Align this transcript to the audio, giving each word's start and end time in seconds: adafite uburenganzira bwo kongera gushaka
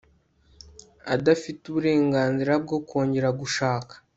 adafite 1.15 1.61
uburenganzira 1.67 2.51
bwo 2.63 2.77
kongera 2.87 3.29
gushaka 3.39 3.93